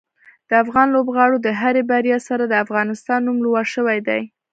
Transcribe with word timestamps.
د 0.49 0.51
افغان 0.63 0.87
لوبغاړو 0.95 1.37
د 1.45 1.47
هرې 1.61 1.83
بریا 1.91 2.17
سره 2.27 2.43
د 2.47 2.53
افغانستان 2.65 3.19
نوم 3.27 3.37
لوړ 3.45 3.65
شوی 3.75 3.99
دی. 4.07 4.21